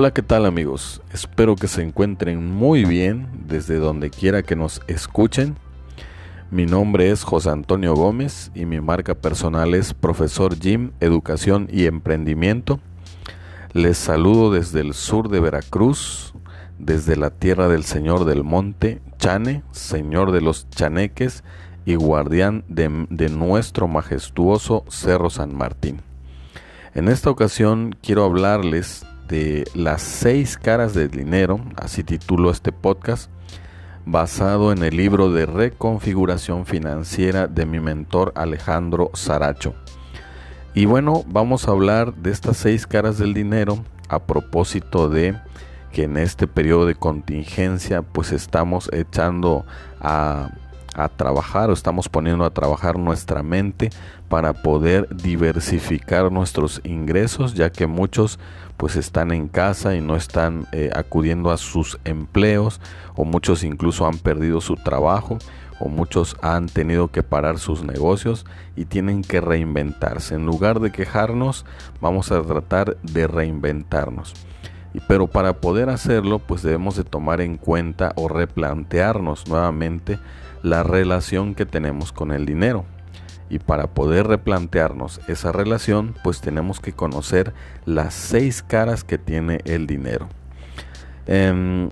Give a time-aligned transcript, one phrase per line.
[0.00, 1.02] Hola, ¿qué tal amigos?
[1.12, 5.56] Espero que se encuentren muy bien desde donde quiera que nos escuchen.
[6.52, 11.86] Mi nombre es José Antonio Gómez y mi marca personal es Profesor Jim, Educación y
[11.86, 12.78] Emprendimiento.
[13.72, 16.32] Les saludo desde el sur de Veracruz,
[16.78, 21.42] desde la tierra del Señor del Monte, Chane, Señor de los Chaneques
[21.86, 26.02] y guardián de, de nuestro majestuoso Cerro San Martín.
[26.94, 33.30] En esta ocasión quiero hablarles de las seis caras del dinero, así titulo este podcast,
[34.06, 39.74] basado en el libro de reconfiguración financiera de mi mentor Alejandro Saracho.
[40.74, 45.38] Y bueno, vamos a hablar de estas seis caras del dinero a propósito de
[45.92, 49.64] que en este periodo de contingencia pues estamos echando
[50.00, 50.50] a
[50.98, 53.90] a trabajar o estamos poniendo a trabajar nuestra mente
[54.28, 58.38] para poder diversificar nuestros ingresos ya que muchos
[58.78, 62.80] pues están en casa y no están eh, acudiendo a sus empleos
[63.14, 65.36] o muchos incluso han perdido su trabajo
[65.80, 70.36] o muchos han tenido que parar sus negocios y tienen que reinventarse.
[70.36, 71.66] En lugar de quejarnos,
[72.00, 74.34] vamos a tratar de reinventarnos.
[75.06, 80.18] Pero para poder hacerlo, pues debemos de tomar en cuenta o replantearnos nuevamente
[80.62, 82.84] la relación que tenemos con el dinero.
[83.50, 87.54] Y para poder replantearnos esa relación, pues tenemos que conocer
[87.86, 90.28] las seis caras que tiene el dinero.
[91.26, 91.90] Em,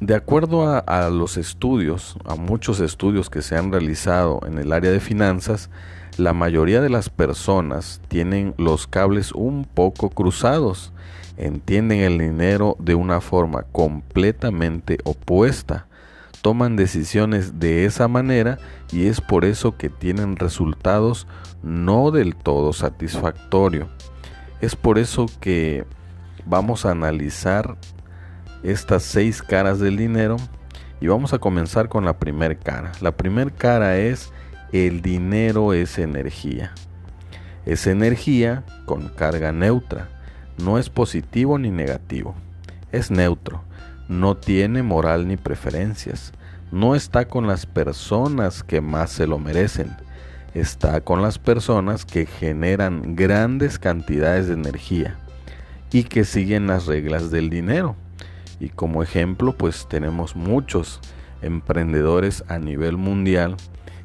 [0.00, 4.72] de acuerdo a, a, los estudios, a muchos estudios que se han realizado en el
[4.72, 5.70] área de finanzas,
[6.16, 10.92] la mayoría de las personas tienen los cables un poco cruzados,
[11.36, 15.86] entienden el dinero de una forma completamente opuesta
[16.42, 18.58] toman decisiones de esa manera
[18.90, 21.26] y es por eso que tienen resultados
[21.62, 23.88] no del todo satisfactorios.
[24.60, 25.84] Es por eso que
[26.46, 27.76] vamos a analizar
[28.62, 30.36] estas seis caras del dinero
[31.00, 32.92] y vamos a comenzar con la primera cara.
[33.00, 34.32] La primera cara es
[34.72, 36.72] el dinero es energía.
[37.66, 40.08] Es energía con carga neutra.
[40.62, 42.34] No es positivo ni negativo.
[42.92, 43.62] Es neutro
[44.10, 46.32] no tiene moral ni preferencias,
[46.72, 49.96] no está con las personas que más se lo merecen,
[50.54, 55.18] está con las personas que generan grandes cantidades de energía
[55.92, 57.96] y que siguen las reglas del dinero.
[58.60, 61.00] Y como ejemplo, pues tenemos muchos
[61.42, 63.56] emprendedores a nivel mundial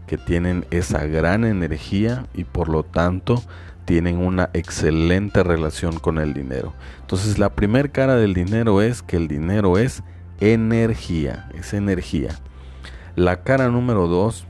[0.08, 3.44] que tienen esa gran energía y por lo tanto
[3.86, 6.74] tienen una excelente relación con el dinero.
[7.02, 10.04] Entonces la primera cara del dinero es que el dinero es
[10.40, 12.40] energía, es energía.
[13.16, 14.46] La cara número dos,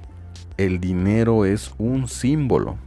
[0.57, 2.77] el dinero es un símbolo.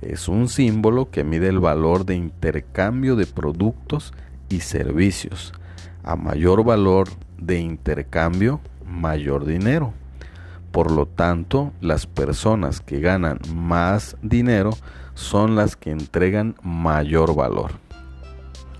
[0.00, 4.12] Es un símbolo que mide el valor de intercambio de productos
[4.48, 5.52] y servicios.
[6.02, 7.08] A mayor valor
[7.38, 9.92] de intercambio, mayor dinero.
[10.72, 14.70] Por lo tanto, las personas que ganan más dinero
[15.14, 17.70] son las que entregan mayor valor.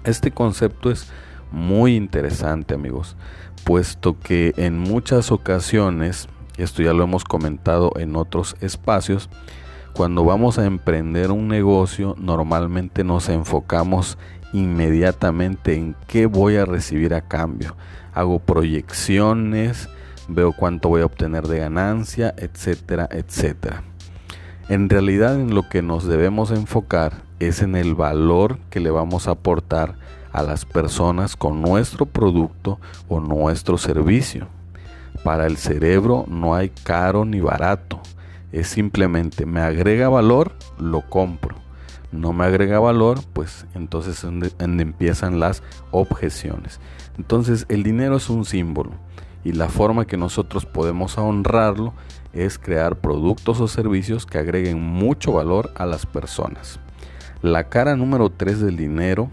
[0.02, 1.08] Este concepto es
[1.52, 3.16] muy interesante amigos,
[3.64, 9.28] puesto que en muchas ocasiones, esto ya lo hemos comentado en otros espacios,
[9.94, 14.18] cuando vamos a emprender un negocio normalmente nos enfocamos
[14.52, 17.76] inmediatamente en qué voy a recibir a cambio.
[18.12, 19.88] Hago proyecciones,
[20.28, 23.82] veo cuánto voy a obtener de ganancia, etcétera, etcétera.
[24.68, 29.28] En realidad en lo que nos debemos enfocar es en el valor que le vamos
[29.28, 29.96] a aportar
[30.34, 34.48] a las personas con nuestro producto o nuestro servicio.
[35.22, 38.00] Para el cerebro no hay caro ni barato.
[38.52, 41.56] Es simplemente me agrega valor, lo compro.
[42.10, 44.22] No me agrega valor, pues entonces es
[44.58, 45.62] donde empiezan las
[45.92, 46.80] objeciones.
[47.16, 48.90] Entonces el dinero es un símbolo
[49.44, 51.94] y la forma que nosotros podemos honrarlo
[52.32, 56.80] es crear productos o servicios que agreguen mucho valor a las personas.
[57.40, 59.30] La cara número 3 del dinero,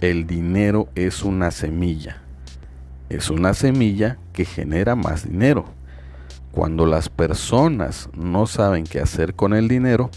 [0.00, 2.22] el dinero es una semilla.
[3.10, 5.66] Es una semilla que genera más dinero.
[6.52, 10.10] Cuando las personas no saben qué hacer con el dinero,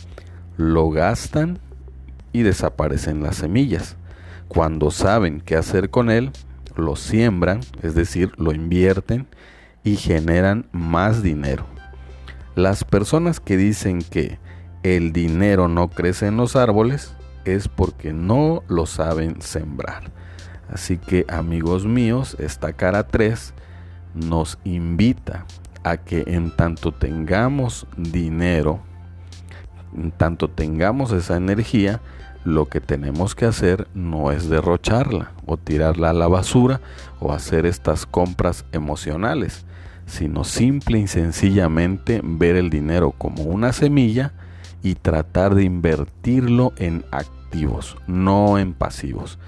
[0.58, 1.60] lo gastan
[2.32, 3.98] y desaparecen las semillas.
[4.48, 6.32] Cuando saben qué hacer con él,
[6.76, 9.28] lo siembran, es decir, lo invierten
[9.84, 11.66] y generan más dinero.
[12.56, 14.40] Las personas que dicen que
[14.84, 17.16] el dinero no crece en los árboles
[17.46, 20.12] es porque no lo saben sembrar.
[20.70, 23.54] Así que amigos míos, esta cara 3
[24.16, 25.46] nos invita
[25.84, 28.80] a que en tanto tengamos dinero,
[29.96, 32.02] en tanto tengamos esa energía,
[32.46, 36.82] lo que tenemos que hacer no es derrocharla o tirarla a la basura
[37.20, 39.66] o hacer estas compras emocionales,
[40.06, 44.34] sino simple y sencillamente ver el dinero como una semilla
[44.84, 49.40] y tratar de invertirlo en activos, no en pasivos.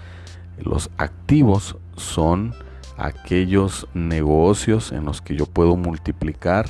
[0.58, 2.56] Los activos son
[2.98, 6.66] aquellos negocios en los que yo puedo multiplicar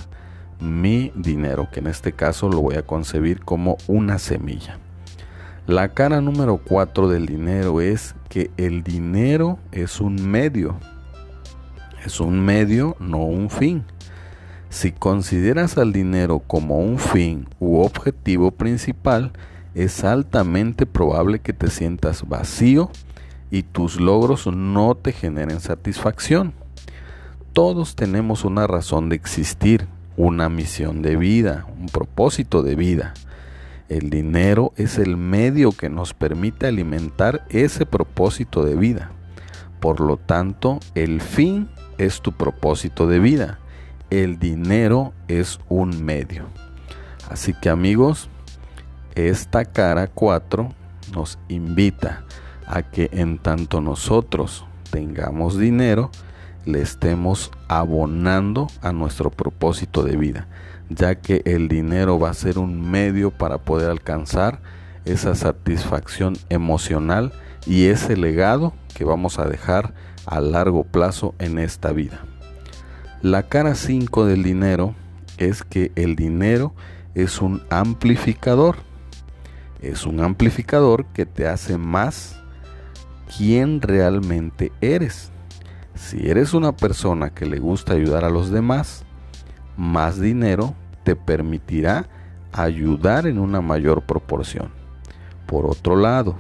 [0.60, 4.80] mi dinero, que en este caso lo voy a concebir como una semilla.
[5.68, 10.78] La cara número 4 del dinero es que el dinero es un medio.
[12.06, 13.84] Es un medio, no un fin.
[14.76, 19.32] Si consideras al dinero como un fin u objetivo principal,
[19.74, 22.92] es altamente probable que te sientas vacío
[23.50, 26.52] y tus logros no te generen satisfacción.
[27.54, 29.88] Todos tenemos una razón de existir,
[30.18, 33.14] una misión de vida, un propósito de vida.
[33.88, 39.12] El dinero es el medio que nos permite alimentar ese propósito de vida.
[39.80, 43.60] Por lo tanto, el fin es tu propósito de vida.
[44.24, 46.46] El dinero es un medio.
[47.30, 48.30] Así que amigos,
[49.16, 50.70] esta cara 4
[51.14, 52.24] nos invita
[52.66, 56.12] a que en tanto nosotros tengamos dinero,
[56.66, 60.48] le estemos abonando a nuestro propósito de vida
[60.90, 64.60] ya que el dinero va a ser un medio para poder alcanzar
[65.06, 67.34] esa satisfacción emocional
[67.66, 69.94] y ese legado que vamos a dejar
[70.26, 72.24] a largo plazo en esta vida.
[73.22, 74.94] La cara 5 del dinero
[75.38, 76.74] es que el dinero
[77.16, 78.76] es un amplificador.
[79.82, 82.40] Es un amplificador que te hace más
[83.38, 85.32] quien realmente eres.
[85.96, 89.06] Si eres una persona que le gusta ayudar a los demás,
[89.78, 92.08] más dinero te permitirá
[92.52, 94.70] ayudar en una mayor proporción.
[95.46, 96.38] Por otro lado,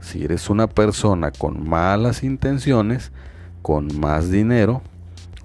[0.00, 3.12] si eres una persona con malas intenciones,
[3.62, 4.82] con más dinero,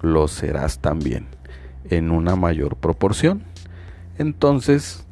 [0.02, 1.26] lo serás también
[1.90, 3.42] en una mayor proporción.
[4.18, 5.06] Entonces,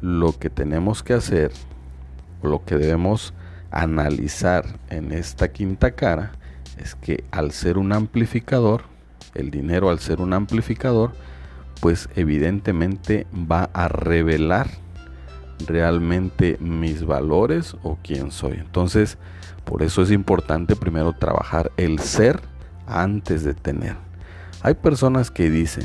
[0.00, 1.52] lo que tenemos que hacer,
[2.42, 3.32] lo que debemos
[3.70, 6.32] analizar en esta quinta cara,
[6.78, 8.82] es que al ser un amplificador,
[9.34, 11.12] el dinero al ser un amplificador,
[11.80, 14.68] pues evidentemente va a revelar
[15.66, 18.54] realmente mis valores o quién soy.
[18.54, 19.18] Entonces,
[19.64, 22.40] por eso es importante primero trabajar el ser
[22.86, 24.03] antes de tener.
[24.64, 25.84] Hay personas que dicen,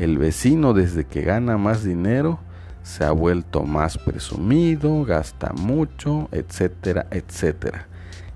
[0.00, 2.40] el vecino desde que gana más dinero
[2.82, 7.86] se ha vuelto más presumido, gasta mucho, etcétera, etcétera.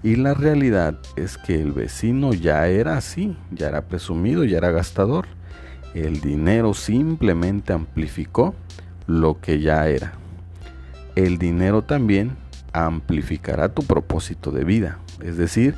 [0.05, 4.71] Y la realidad es que el vecino ya era así, ya era presumido, ya era
[4.71, 5.27] gastador.
[5.95, 8.55] El dinero simplemente amplificó
[9.09, 10.13] lo que ya era.
[11.17, 12.37] El dinero también
[12.73, 15.75] amplificará tu propósito de vida, es decir,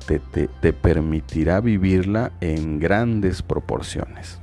[0.00, 4.40] te, permitirá vivirla en grandes proporciones.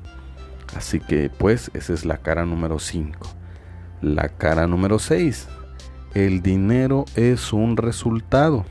[0.75, 3.19] Así que pues esa es la cara número 5.
[4.01, 5.47] La cara número 6.
[6.13, 8.65] El dinero es un resultado.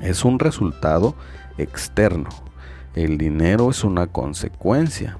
[0.00, 1.14] Es un resultado
[1.58, 2.28] externo
[2.94, 5.16] el dinero es una consecuencia,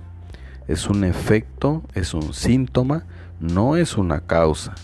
[0.67, 3.05] es un efecto, es un síntoma,
[3.39, 4.75] no es una causa.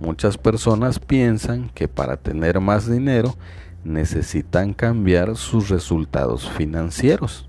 [0.00, 3.34] Muchas personas piensan que para tener más dinero
[3.86, 7.48] necesitan cambiar sus resultados financieros.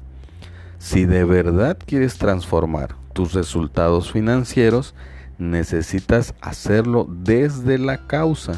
[0.78, 4.94] Si de verdad quieres transformar tus resultados financieros,
[5.40, 8.54] necesitas hacerlo desde la causa,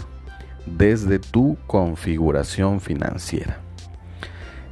[0.65, 3.59] desde tu configuración financiera.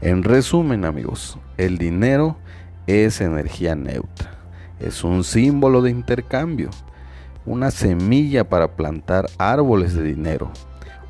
[0.02, 2.38] En resumen, amigos, el dinero
[2.86, 4.32] es energía neutra,
[4.80, 6.70] es un símbolo de intercambio,
[7.46, 10.52] una semilla para plantar árboles de dinero,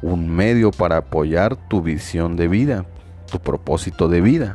[0.01, 2.85] un medio para apoyar tu visión de vida,
[3.31, 4.53] tu propósito de vida,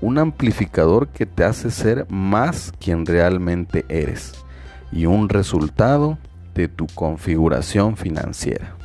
[0.00, 4.32] un amplificador que te hace ser más quien realmente eres
[4.92, 6.18] y un resultado
[6.54, 8.76] de tu configuración financiera.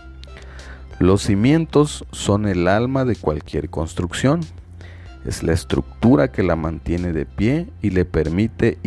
[1.00, 4.42] Los cimientos son el alma de cualquier construcción
[5.26, 8.78] es la estructura que la mantiene de pie y le permite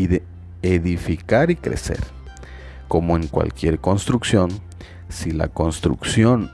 [0.63, 2.01] edificar y crecer.
[2.89, 4.51] Como en cualquier construcción,
[5.09, 6.51] si la construcción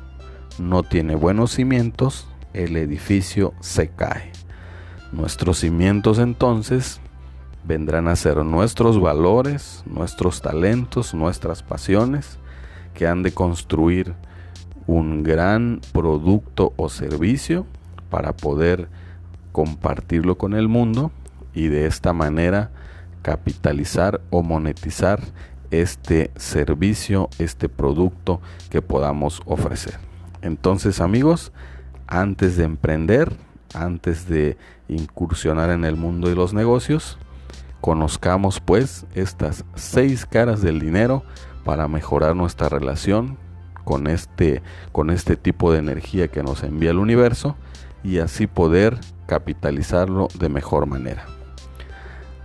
[0.58, 4.32] no tiene buenos cimientos, el edificio se cae.
[5.12, 7.00] Nuestros cimientos entonces
[7.64, 12.38] vendrán a ser nuestros valores, nuestros talentos, nuestras pasiones,
[12.94, 14.14] que han de construir
[14.86, 17.66] un gran producto o servicio
[18.10, 18.88] para poder
[19.52, 21.10] compartirlo con el mundo
[21.54, 22.70] y de esta manera
[23.22, 25.20] capitalizar o monetizar
[25.70, 30.07] este servicio, este producto que podamos ofrecer.
[30.42, 31.52] Entonces amigos,
[32.06, 33.32] antes de emprender,
[33.74, 34.56] antes de
[34.88, 37.18] incursionar en el mundo de los negocios,
[37.80, 41.22] conozcamos pues estas seis caras del dinero
[41.64, 43.36] para mejorar nuestra relación
[43.84, 47.56] con este, con este tipo de energía que nos envía el universo
[48.02, 51.26] y así poder capitalizarlo de mejor manera.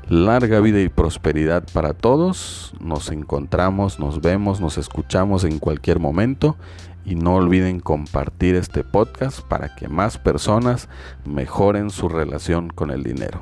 [0.10, 2.74] Larga vida y prosperidad para todos.
[2.82, 6.58] Nos encontramos, nos vemos, nos escuchamos en cualquier momento
[7.06, 10.90] y no olviden compartir este podcast para que más personas
[11.26, 13.42] mejoren su relación con el dinero.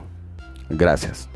[0.69, 1.29] Gracias.